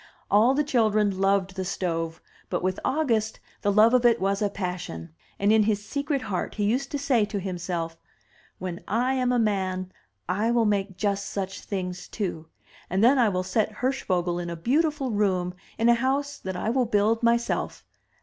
[0.31, 4.49] All the children loved the stove, but with August the love of it was a
[4.49, 7.99] passion; and in his secret heart he used to say to himself,
[8.57, 9.91] "When I am a man,
[10.27, 12.47] I will make just such things too,
[12.89, 16.55] and then I will set Hirsch vogel in a beautiful room in a house that
[16.55, 17.85] I will build myself.